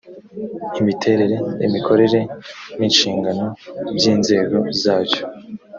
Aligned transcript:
imiterere 0.79 1.37
imikorere 1.65 2.19
n’inshingano 2.79 3.45
by’inzego 3.95 4.57
zacyo 4.81 5.23